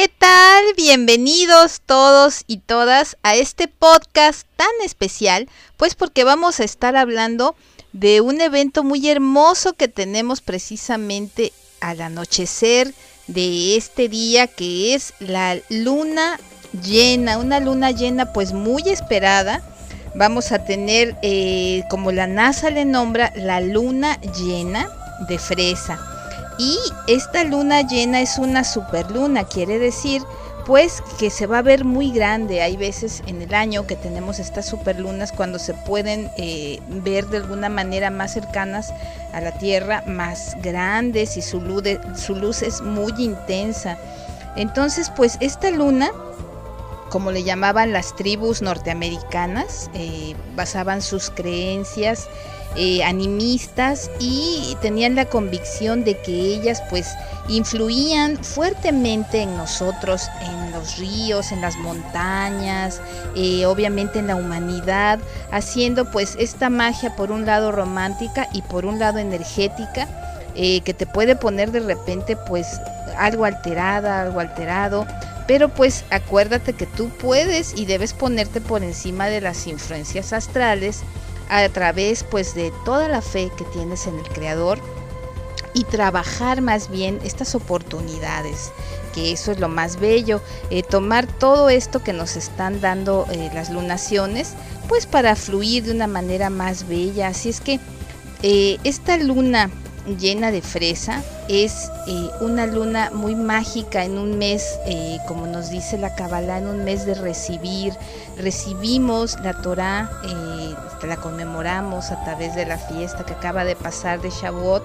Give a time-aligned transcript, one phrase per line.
[0.00, 0.64] ¿Qué tal?
[0.76, 7.56] Bienvenidos todos y todas a este podcast tan especial, pues porque vamos a estar hablando
[7.92, 12.94] de un evento muy hermoso que tenemos precisamente al anochecer
[13.26, 16.38] de este día que es la luna
[16.80, 19.64] llena, una luna llena pues muy esperada.
[20.14, 24.88] Vamos a tener, eh, como la NASA le nombra, la luna llena
[25.28, 26.17] de fresa.
[26.58, 30.22] Y esta luna llena es una superluna, quiere decir
[30.66, 32.60] pues que se va a ver muy grande.
[32.60, 37.38] Hay veces en el año que tenemos estas superlunas cuando se pueden eh, ver de
[37.38, 38.92] alguna manera más cercanas
[39.32, 43.96] a la Tierra, más grandes y su luz, es muy intensa.
[44.56, 46.10] Entonces pues esta luna
[47.08, 52.28] como le llamaban las tribus norteamericanas, eh, basaban sus creencias
[52.76, 57.08] eh, animistas y tenían la convicción de que ellas pues
[57.48, 63.00] influían fuertemente en nosotros, en los ríos, en las montañas,
[63.34, 65.18] eh, obviamente en la humanidad,
[65.50, 70.08] haciendo pues esta magia por un lado romántica y por un lado energética,
[70.54, 72.80] que te puede poner de repente pues
[73.16, 75.06] algo alterada, algo alterado,
[75.46, 81.04] pero pues acuérdate que tú puedes y debes ponerte por encima de las influencias astrales
[81.48, 84.78] a través pues de toda la fe que tienes en el creador
[85.74, 88.72] y trabajar más bien estas oportunidades
[89.14, 93.50] que eso es lo más bello eh, tomar todo esto que nos están dando eh,
[93.54, 94.54] las lunaciones
[94.88, 97.28] pues para fluir de una manera más bella.
[97.28, 97.78] Así es que
[98.42, 99.70] eh, esta luna
[100.16, 101.22] llena de fresa.
[101.48, 106.58] Es eh, una luna muy mágica en un mes, eh, como nos dice la Kabbalah,
[106.58, 107.92] en un mes de recibir.
[108.36, 110.74] Recibimos la Torah, eh,
[111.06, 114.84] la conmemoramos a través de la fiesta que acaba de pasar de Shavuot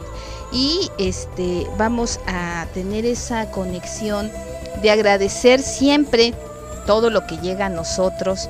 [0.51, 4.31] y este, vamos a tener esa conexión
[4.81, 6.34] de agradecer siempre
[6.85, 8.50] todo lo que llega a nosotros,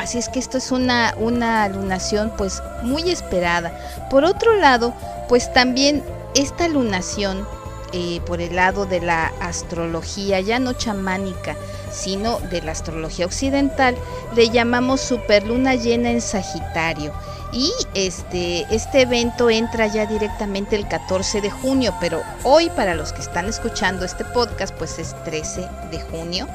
[0.00, 3.70] Así es que esto es una, una lunación pues muy esperada.
[4.08, 4.94] Por otro lado,
[5.30, 6.02] pues también
[6.34, 7.46] esta lunación
[7.92, 11.54] eh, por el lado de la astrología, ya no chamánica,
[11.92, 13.94] sino de la astrología occidental,
[14.34, 17.12] le llamamos superluna llena en Sagitario.
[17.52, 23.12] Y este, este evento entra ya directamente el 14 de junio, pero hoy para los
[23.12, 26.48] que están escuchando este podcast, pues es 13 de junio.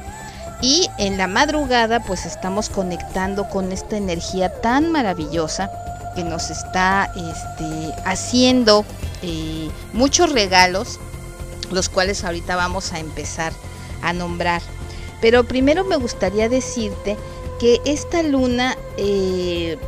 [0.60, 5.70] Y en la madrugada pues estamos conectando con esta energía tan maravillosa
[6.16, 8.84] que nos está este, haciendo
[9.22, 10.98] eh, muchos regalos,
[11.70, 13.52] los cuales ahorita vamos a empezar
[14.02, 14.62] a nombrar.
[15.20, 17.16] Pero primero me gustaría decirte
[17.60, 19.78] que esta luna eh,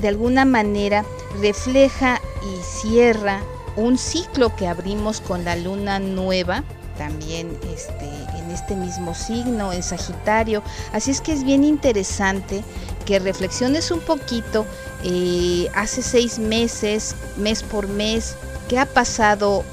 [0.00, 1.04] de alguna manera
[1.40, 3.40] refleja y cierra
[3.76, 6.64] un ciclo que abrimos con la luna nueva,
[6.98, 8.08] también este,
[8.50, 10.62] este mismo signo, en Sagitario.
[10.92, 12.62] Así es que es bien interesante
[13.06, 14.66] que reflexiones un poquito
[15.04, 18.36] eh, hace seis meses, mes por mes,
[18.68, 19.64] qué ha pasado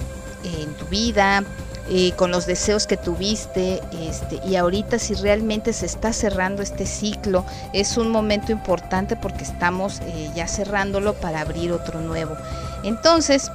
[0.44, 1.44] en tu vida,
[1.90, 6.86] eh, con los deseos que tuviste este, y ahorita si realmente se está cerrando este
[6.86, 12.36] ciclo es un momento importante porque estamos eh, ya cerrándolo para abrir otro nuevo
[12.84, 13.50] entonces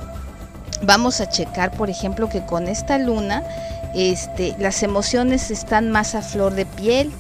[0.82, 3.43] vamos a checar, por ejemplo, que con esta luna
[3.94, 7.12] este, las emociones están más a flor de piel.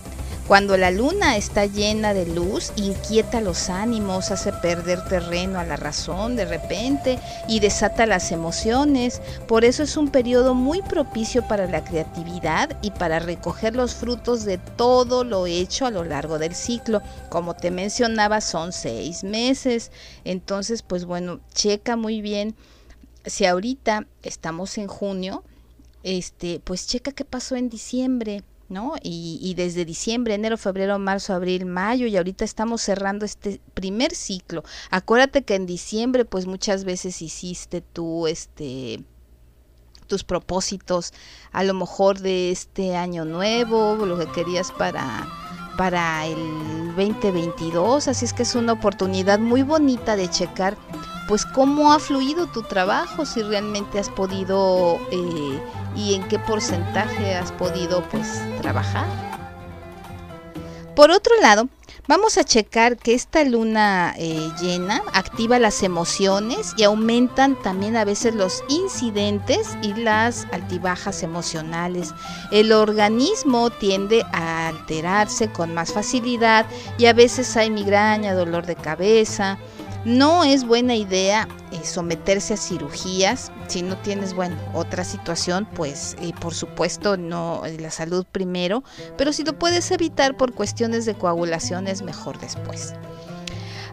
[0.48, 5.76] Cuando la luna está llena de luz, inquieta los ánimos, hace perder terreno a la
[5.76, 9.22] razón de repente y desata las emociones.
[9.46, 14.44] Por eso es un periodo muy propicio para la creatividad y para recoger los frutos
[14.44, 17.02] de todo lo hecho a lo largo del ciclo.
[17.30, 19.92] Como te mencionaba, son seis meses.
[20.24, 22.56] Entonces, pues bueno, checa muy bien
[23.24, 25.44] si ahorita estamos en junio,
[26.02, 28.94] este, pues checa qué pasó en diciembre, ¿no?
[29.02, 34.14] Y, y, desde diciembre, enero, febrero, marzo, abril, mayo, y ahorita estamos cerrando este primer
[34.14, 34.64] ciclo.
[34.90, 39.04] Acuérdate que en diciembre, pues muchas veces hiciste tú, este,
[40.06, 41.12] tus propósitos,
[41.52, 45.26] a lo mejor de este año nuevo, lo que querías para
[45.76, 50.76] para el 2022, así es que es una oportunidad muy bonita de checar
[51.32, 55.58] pues cómo ha fluido tu trabajo, si realmente has podido eh,
[55.96, 59.06] y en qué porcentaje has podido pues trabajar.
[60.94, 61.70] Por otro lado,
[62.08, 68.04] Vamos a checar que esta luna eh, llena activa las emociones y aumentan también a
[68.04, 72.12] veces los incidentes y las altibajas emocionales.
[72.50, 76.66] El organismo tiende a alterarse con más facilidad
[76.98, 79.58] y a veces hay migraña, dolor de cabeza,
[80.04, 86.16] no es buena idea eh, someterse a cirugías si no tienes, bueno, otra situación, pues
[86.20, 88.82] eh, por supuesto no eh, la salud primero,
[89.16, 92.94] pero si lo puedes evitar por cuestiones de coagulación es mejor después.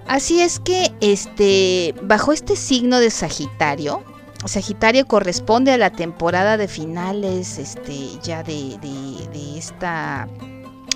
[0.08, 4.04] Así es que este bajo este signo de Sagitario,
[4.46, 10.28] Sagitario corresponde a la temporada de finales, este, ya de, de esta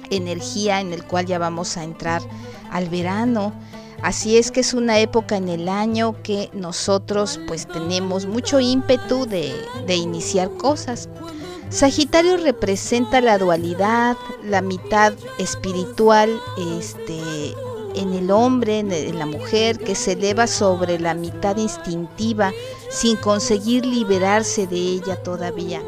[0.09, 2.21] energía en el cual ya vamos a entrar
[2.71, 3.53] al verano.
[4.03, 9.25] Así es que es una época en el año que nosotros pues tenemos mucho ímpetu
[9.25, 9.53] de,
[9.87, 11.07] iniciar cosas.
[11.69, 16.29] Sagitario representa la dualidad, la mitad espiritual
[16.77, 17.53] este,
[17.95, 22.51] en el hombre, en la mujer, que se eleva sobre la mitad instintiva
[22.89, 25.81] sin conseguir liberarse de ella todavía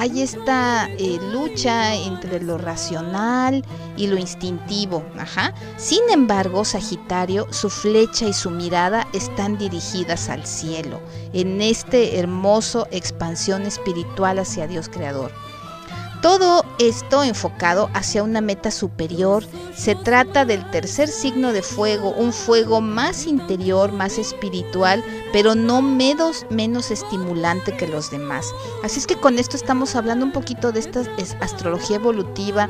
[0.00, 3.62] hay esta eh, lucha entre lo racional
[3.98, 5.04] y lo instintivo.
[5.18, 5.52] Ajá.
[5.76, 11.02] Sin embargo, Sagitario, su flecha y su mirada están dirigidas al cielo,
[11.34, 15.32] en este hermoso expansión espiritual hacia Dios Creador.
[16.22, 19.42] Todo esto enfocado hacia una meta superior.
[19.74, 25.02] Se trata del tercer signo de fuego, un fuego más interior, más espiritual,
[25.32, 28.46] pero no menos, menos estimulante que los demás.
[28.82, 31.02] Así es que con esto estamos hablando un poquito de esta
[31.40, 32.68] astrología evolutiva.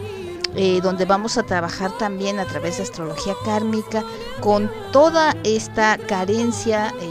[0.56, 4.02] Eh, donde vamos a trabajar también a través de astrología kármica
[4.40, 7.09] con toda esta carencia eh,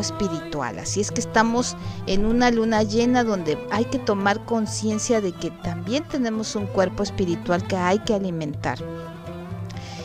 [0.00, 0.78] espiritual.
[0.78, 5.50] Así es que estamos en una luna llena donde hay que tomar conciencia de que
[5.50, 8.78] también tenemos un cuerpo espiritual que hay que alimentar.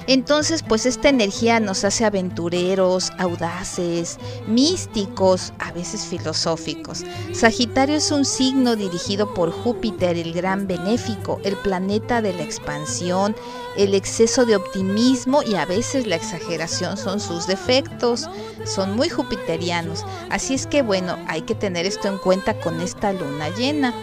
[0.07, 7.04] Entonces, pues esta energía nos hace aventureros, audaces, místicos, a veces filosóficos.
[7.34, 13.36] Sagitario es un signo dirigido por Júpiter, el gran benéfico, el planeta de la expansión,
[13.78, 18.30] el exceso de optimismo y a veces la exageración son sus defectos,
[18.66, 20.06] son muy jupiterianos.
[20.30, 23.94] Así es que bueno, hay que tener esto en cuenta con esta luna llena.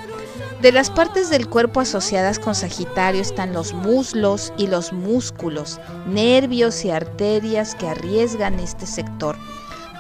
[0.63, 6.85] De las partes del cuerpo asociadas con Sagitario están los muslos y los músculos, nervios
[6.85, 9.37] y arterias que arriesgan este sector.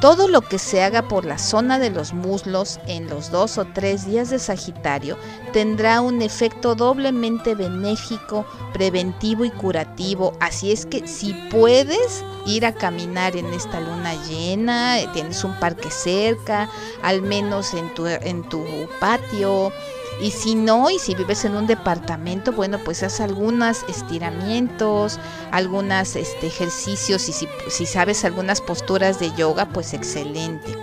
[0.00, 3.64] Todo lo que se haga por la zona de los muslos en los dos o
[3.64, 5.18] tres días de Sagitario
[5.52, 10.32] tendrá un efecto doblemente benéfico, preventivo y curativo.
[10.38, 15.90] Así es que si puedes ir a caminar en esta luna llena, tienes un parque
[15.90, 16.70] cerca,
[17.02, 18.64] al menos en tu, en tu
[19.00, 19.72] patio,
[20.20, 25.18] y si no, y si vives en un departamento, bueno, pues haz algunos estiramientos,
[25.50, 30.76] algunos este, ejercicios y si, si sabes algunas posturas de yoga, pues excelente.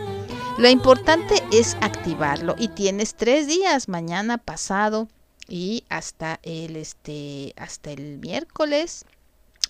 [0.57, 5.07] Lo importante es activarlo y tienes tres días, mañana, pasado
[5.47, 9.05] y hasta el, este, hasta el miércoles,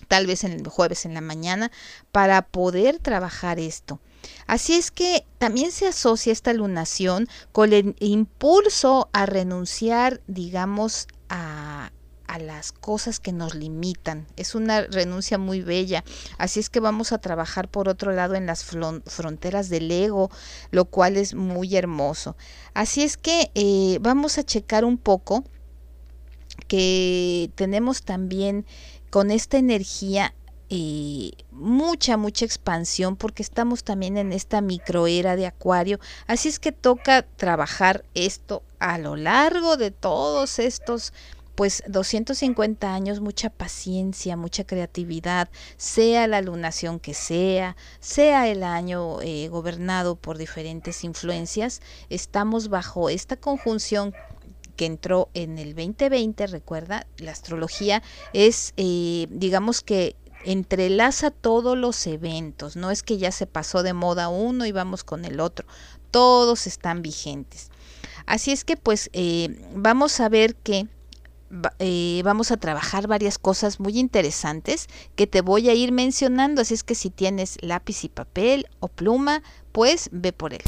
[0.08, 1.70] tal vez en el jueves en la mañana,
[2.10, 4.00] para poder trabajar esto.
[4.46, 11.92] Así es que también se asocia esta lunación con el impulso a renunciar, digamos, a,
[12.40, 14.26] las cosas que nos limitan.
[14.36, 16.04] Es una renuncia muy bella.
[16.38, 20.30] Así es que vamos a trabajar por otro lado en las fronteras del ego,
[20.70, 22.36] lo cual es muy hermoso.
[22.72, 25.42] Así es que eh, vamos a checar un poco
[26.68, 28.64] que tenemos también
[29.10, 30.32] con esta energía
[30.70, 35.98] eh, mucha, mucha expansión porque estamos también en esta microera de acuario.
[36.28, 41.12] Así es que toca trabajar esto a lo largo de todos estos
[41.56, 49.20] pues 250 años, mucha paciencia, mucha creatividad, sea la lunación que sea, sea el año
[49.20, 54.14] eh, gobernado por diferentes influencias, estamos bajo esta conjunción
[54.76, 62.06] que entró en el 2020, recuerda, la astrología es, eh, digamos que entrelaza todos los
[62.06, 65.66] eventos, no es que ya se pasó de moda uno y vamos con el otro,
[66.10, 67.70] todos están vigentes.
[68.26, 70.86] Así es que pues eh, vamos a ver que
[71.80, 76.74] eh, vamos a trabajar varias cosas muy interesantes que te voy a ir mencionando, así
[76.74, 79.42] es que si tienes lápiz y papel o pluma,
[79.72, 80.62] pues ve por él.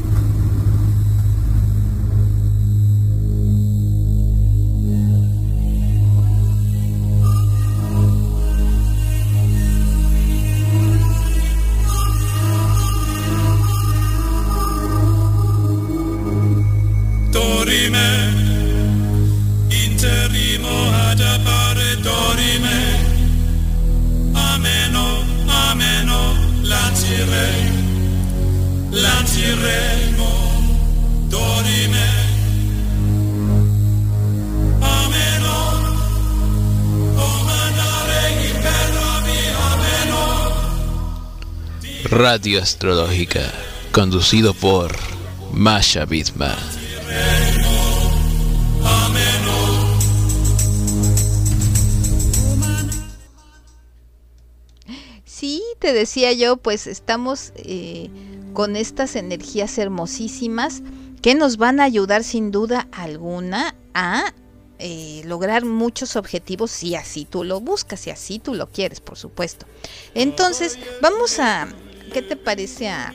[17.73, 18.05] Interime,
[19.71, 22.99] interimo ad appare dorime,
[24.35, 27.73] ameno, ameno, lancire,
[28.91, 30.29] lanciremo,
[31.29, 32.09] dorime,
[34.79, 35.95] ameno,
[37.15, 38.57] comandare il
[39.73, 40.21] ameno.
[42.03, 43.51] Radio Astrológica,
[43.91, 44.95] conducido por
[45.53, 46.72] Masha Bisma.
[55.35, 58.11] Sí, te decía yo, pues estamos eh,
[58.53, 60.83] con estas energías hermosísimas
[61.23, 64.35] que nos van a ayudar sin duda alguna a
[64.79, 69.17] eh, lograr muchos objetivos si así tú lo buscas, si así tú lo quieres, por
[69.17, 69.65] supuesto.
[70.13, 71.67] Entonces, vamos a,
[72.13, 73.15] ¿qué te parece a,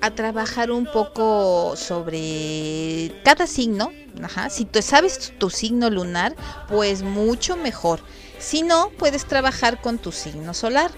[0.00, 3.92] a trabajar un poco sobre cada signo?
[4.20, 6.34] Ajá, si tú sabes tu signo lunar,
[6.68, 8.00] pues mucho mejor.
[8.44, 10.90] Si no, puedes trabajar con tu signo solar.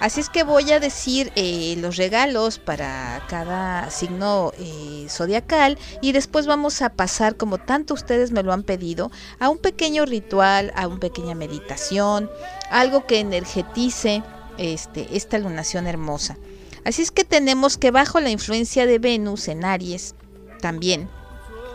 [0.00, 6.12] Así es que voy a decir eh, los regalos para cada signo eh, zodiacal y
[6.12, 10.72] después vamos a pasar, como tanto ustedes me lo han pedido, a un pequeño ritual,
[10.76, 12.30] a una pequeña meditación,
[12.70, 14.22] algo que energetice
[14.58, 16.36] este, esta lunación hermosa.
[16.84, 20.14] Así es que tenemos que bajo la influencia de Venus en Aries,
[20.60, 21.08] también,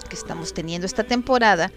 [0.08, 1.72] que estamos teniendo esta temporada,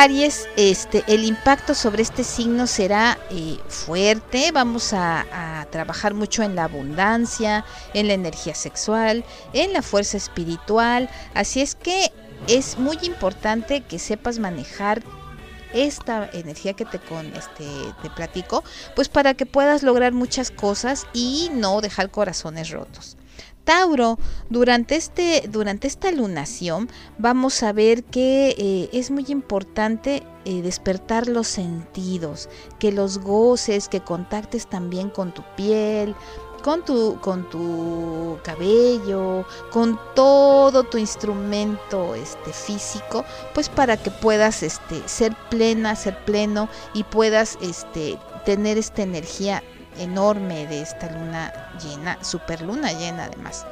[0.00, 4.52] Aries, este, el impacto sobre este signo será eh, fuerte.
[4.52, 7.64] Vamos a, a, trabajar mucho en la abundancia,
[7.94, 11.10] en la energía sexual, en la fuerza espiritual.
[11.34, 12.12] Así es que
[12.46, 15.02] es muy importante que sepas manejar
[15.74, 17.66] esta energía que te con este
[18.00, 18.62] te platico,
[18.94, 23.17] pues para que puedas lograr muchas cosas y no dejar corazones rotos.
[23.68, 30.62] Tauro, durante, este, durante esta lunación vamos a ver que eh, es muy importante eh,
[30.62, 32.48] despertar los sentidos,
[32.78, 36.14] que los goces, que contactes también con tu piel,
[36.64, 43.22] con tu, con tu cabello, con todo tu instrumento este, físico,
[43.52, 49.62] pues para que puedas este, ser plena, ser pleno y puedas este, tener esta energía
[49.98, 51.52] enorme de esta luna
[51.82, 53.66] llena, super luna llena además.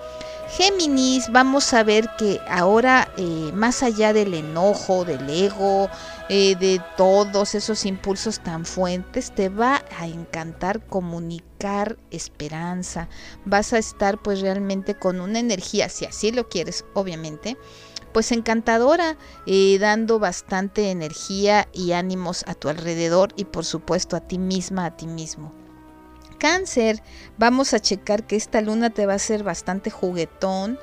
[0.48, 5.90] Géminis, vamos a ver que ahora eh, más allá del enojo, del ego,
[6.28, 13.08] eh, de todos esos impulsos tan fuertes, te va a encantar comunicar esperanza.
[13.44, 17.56] Vas a estar pues realmente con una energía, si así lo quieres, obviamente,
[18.12, 24.20] pues encantadora, eh, dando bastante energía y ánimos a tu alrededor y por supuesto a
[24.20, 25.52] ti misma, a ti mismo.
[26.46, 27.02] Cáncer,
[27.38, 30.78] vamos a checar que esta luna te va a ser bastante juguetón,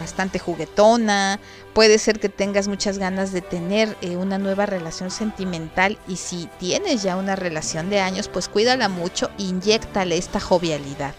[0.00, 1.38] bastante juguetona.
[1.74, 6.48] Puede ser que tengas muchas ganas de tener eh, una nueva relación sentimental y si
[6.58, 11.14] tienes ya una relación de años, pues cuídala mucho, inyectale esta jovialidad.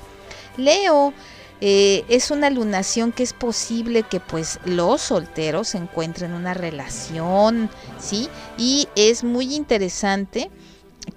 [0.58, 1.14] Leo,
[1.62, 8.30] eh, es una lunación que es posible que pues los solteros encuentren una relación, ¿sí?
[8.58, 10.50] Y es muy interesante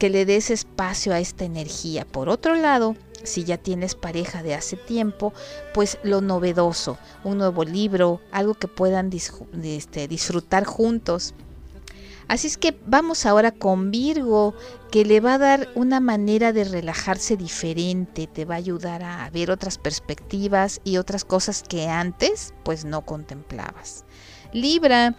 [0.01, 2.07] que le des espacio a esta energía.
[2.07, 5.35] Por otro lado, si ya tienes pareja de hace tiempo,
[5.75, 9.11] pues lo novedoso, un nuevo libro, algo que puedan
[9.63, 11.35] este, disfrutar juntos.
[12.29, 14.55] Así es que vamos ahora con Virgo,
[14.91, 19.29] que le va a dar una manera de relajarse diferente, te va a ayudar a
[19.31, 24.05] ver otras perspectivas y otras cosas que antes pues no contemplabas.
[24.53, 25.15] Libra,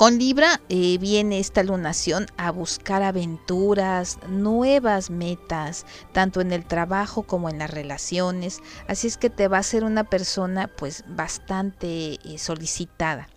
[0.00, 7.24] con Libra eh, viene esta lunación a buscar aventuras, nuevas metas, tanto en el trabajo
[7.24, 8.60] como en las relaciones.
[8.88, 13.28] Así es que te va a ser una persona pues bastante eh, solicitada.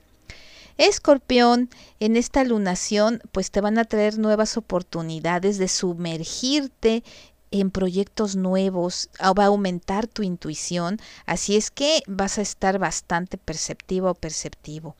[0.77, 7.03] Escorpión, en esta lunación pues te van a traer nuevas oportunidades de sumergirte
[7.51, 13.38] en proyectos nuevos, va a aumentar tu intuición, así es que vas a estar bastante
[13.38, 14.96] perceptivo o perceptivo.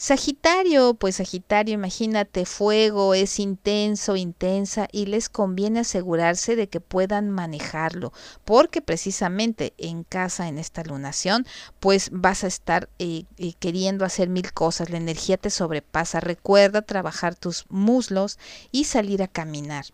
[0.00, 7.30] Sagitario, pues Sagitario, imagínate, fuego es intenso, intensa y les conviene asegurarse de que puedan
[7.30, 8.12] manejarlo,
[8.44, 11.46] porque precisamente en casa, en esta lunación,
[11.80, 16.82] pues vas a estar eh, eh, queriendo hacer mil cosas, la energía te sobrepasa, recuerda
[16.82, 18.38] trabajar tus muslos
[18.70, 19.86] y salir a caminar.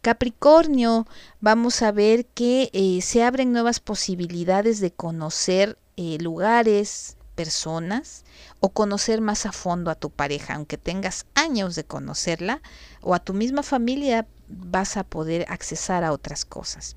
[0.00, 1.06] Capricornio,
[1.40, 5.78] vamos a ver que eh, se abren nuevas posibilidades de conocer
[6.18, 8.22] lugares, personas
[8.60, 12.60] o conocer más a fondo a tu pareja, aunque tengas años de conocerla
[13.00, 16.96] o a tu misma familia, vas a poder accesar a otras cosas.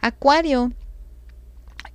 [0.00, 0.72] Acuario,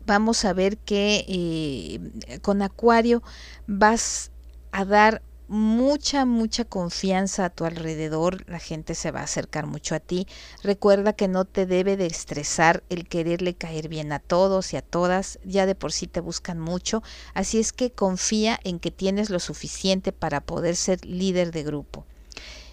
[0.05, 3.23] vamos a ver que eh, con Acuario
[3.65, 4.29] vas
[4.71, 9.95] a dar mucha, mucha confianza a tu alrededor, la gente se va a acercar mucho
[9.95, 10.27] a ti.
[10.63, 14.81] Recuerda que no te debe de estresar el quererle caer bien a todos y a
[14.83, 17.01] todas, ya de por sí te buscan mucho,
[17.33, 22.05] así es que confía en que tienes lo suficiente para poder ser líder de grupo.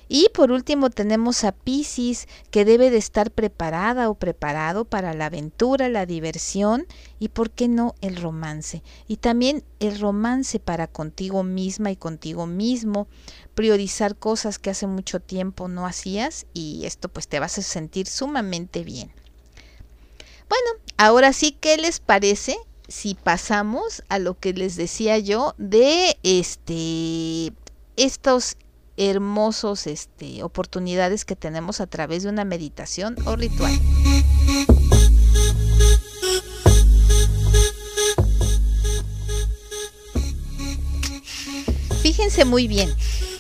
[0.09, 5.27] Y por último tenemos a Pisces, que debe de estar preparada o preparado para la
[5.27, 6.87] aventura, la diversión
[7.19, 8.83] y, por qué no, el romance.
[9.09, 13.09] Y también el romance para contigo misma y contigo mismo,
[13.55, 18.07] priorizar cosas que hace mucho tiempo no hacías y esto pues te vas a sentir
[18.07, 19.11] sumamente bien.
[20.49, 26.17] Bueno, ahora sí, ¿qué les parece si pasamos a lo que les decía yo de
[26.23, 27.53] este
[27.97, 28.57] estos
[28.97, 33.79] hermosos este, oportunidades que tenemos a través de una meditación o ritual.
[42.03, 42.95] Fíjense muy bien,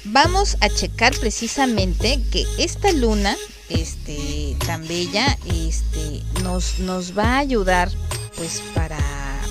[0.04, 3.36] vamos a checar precisamente que esta luna
[3.68, 7.90] este, tan bella este, nos, nos va a ayudar
[8.36, 8.98] pues para,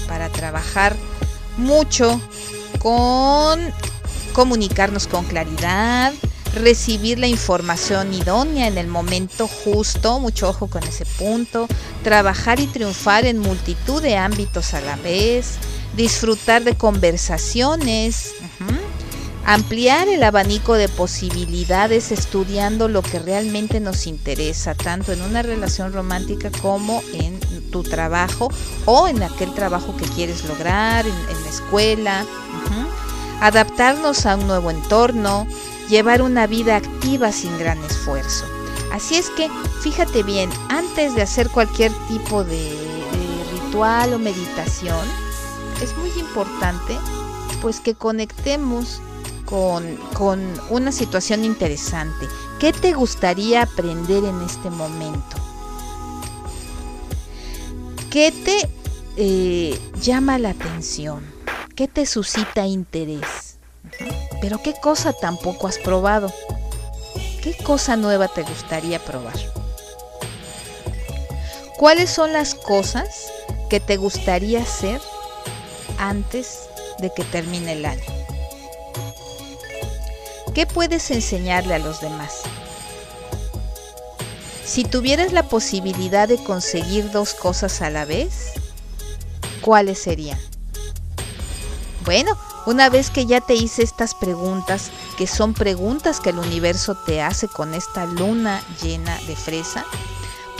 [0.07, 0.95] para trabajar
[1.57, 2.21] mucho
[2.79, 3.73] con
[4.35, 6.13] comunicarnos con claridad,
[6.55, 11.67] recibir la información idónea en el momento justo, mucho ojo con ese punto,
[12.03, 15.55] trabajar y triunfar en multitud de ámbitos a la vez,
[15.95, 18.33] disfrutar de conversaciones,
[19.45, 25.93] ampliar el abanico de posibilidades estudiando lo que realmente nos interesa, tanto en una relación
[25.93, 27.39] romántica como en
[27.71, 28.49] tu trabajo
[28.83, 32.25] o en aquel trabajo que quieres lograr, en, la escuela
[33.41, 35.47] adaptarnos a un nuevo entorno,
[35.89, 38.45] llevar una vida activa sin gran esfuerzo.
[38.91, 39.49] Así es que
[39.81, 42.71] fíjate bien, antes de hacer cualquier tipo de,
[43.51, 45.05] ritual o meditación,
[45.83, 46.97] es muy importante
[47.61, 49.01] pues que conectemos
[49.45, 52.27] con, con, una situación interesante.
[52.59, 55.35] ¿Qué te gustaría aprender en este momento?
[58.09, 58.69] ¿Qué te
[59.17, 61.34] eh, llama la atención?
[61.75, 63.57] ¿Qué te suscita interés?
[64.39, 66.31] Pero ¿qué cosa tampoco has probado?
[67.43, 69.35] ¿Qué cosa nueva te gustaría probar?
[71.77, 73.09] ¿Cuáles son las cosas
[73.69, 75.01] que te gustaría hacer
[75.97, 76.61] antes
[76.99, 78.05] de que termine el año?
[80.53, 82.43] ¿Qué puedes enseñarle a los demás?
[84.63, 88.53] Si tuvieras la posibilidad de conseguir dos cosas a la vez,
[89.59, 90.39] ¿cuáles serían?
[92.05, 96.95] Bueno, una vez que ya te hice estas preguntas, que son preguntas que el universo
[96.95, 99.85] te hace con esta luna llena de fresa,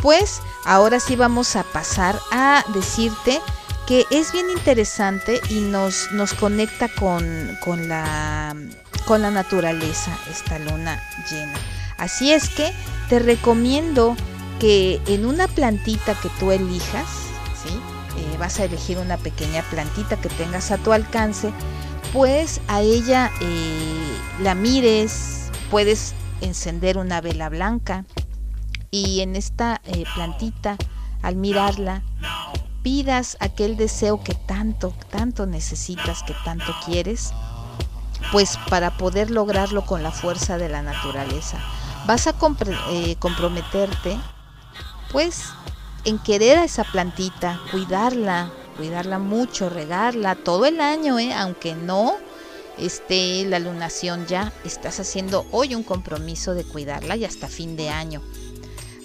[0.01, 3.39] pues ahora sí vamos a pasar a decirte
[3.88, 8.55] que es bien interesante y nos, nos conecta con, con, la,
[9.05, 11.60] con la naturaleza, esta luna llena.
[11.97, 12.73] Así es que
[13.10, 14.15] te recomiendo
[14.60, 17.24] que en una plantita que tú elijas.
[18.35, 21.53] Eh, vas a elegir una pequeña plantita que tengas a tu alcance,
[22.11, 28.05] pues a ella eh, la mires, puedes encender una vela blanca
[28.91, 30.75] y en esta eh, plantita,
[31.21, 32.03] al mirarla,
[32.83, 37.31] pidas aquel deseo que tanto, tanto necesitas, que tanto quieres,
[38.31, 41.57] pues para poder lograrlo con la fuerza de la naturaleza.
[42.05, 44.19] Vas a comprometerte,
[45.11, 45.53] pues
[46.05, 51.33] en querer a esa plantita, cuidarla, cuidarla mucho, regarla todo el año, ¿eh?
[51.33, 52.15] aunque no
[52.77, 57.89] esté la lunación ya, estás haciendo hoy un compromiso de cuidarla y hasta fin de
[57.89, 58.21] año.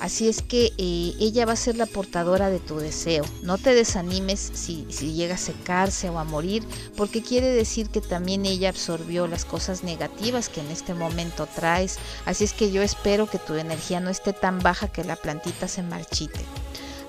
[0.00, 3.22] Así es que eh, ella va a ser la portadora de tu deseo.
[3.42, 6.64] No te desanimes si, si llega a secarse o a morir,
[6.96, 11.98] porque quiere decir que también ella absorbió las cosas negativas que en este momento traes.
[12.24, 15.68] Así es que yo espero que tu energía no esté tan baja que la plantita
[15.68, 16.40] se marchite.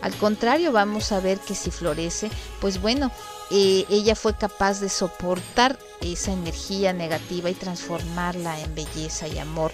[0.01, 3.11] Al contrario, vamos a ver que si florece, pues bueno,
[3.51, 9.71] eh, ella fue capaz de soportar esa energía negativa y transformarla en belleza y amor.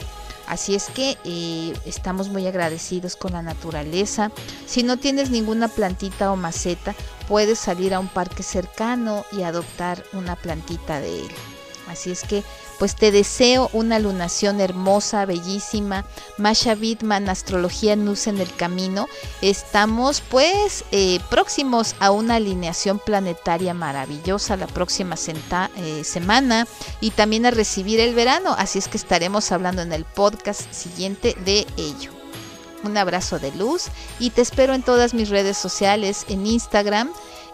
[0.47, 4.31] Así es que eh, estamos muy agradecidos con la naturaleza.
[4.65, 6.95] Si no tienes ninguna plantita o maceta,
[7.27, 11.29] puedes salir a un parque cercano y adoptar una plantita de él.
[11.89, 12.43] Así es que
[12.79, 16.05] pues te deseo una lunación hermosa, bellísima.
[16.37, 19.07] Masha Bitman, Astrología Nus en el Camino.
[19.41, 26.67] Estamos pues eh, próximos a una alineación planetaria maravillosa la próxima eh, semana
[27.01, 28.55] y también a recibir el verano.
[28.57, 32.11] Así es que estaremos hablando en el podcast siguiente de ello.
[32.83, 33.85] Un abrazo de luz
[34.19, 37.11] y te espero en todas mis redes sociales, en Instagram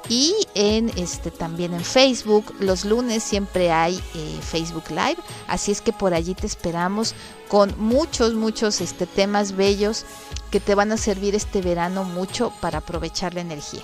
[0.09, 2.53] y en este también en Facebook.
[2.59, 7.15] Los lunes siempre hay eh, Facebook Live, así es que por allí te esperamos
[7.47, 10.05] con muchos, muchos este, temas bellos
[10.51, 13.81] que te van a servir este verano mucho para aprovechar la energía.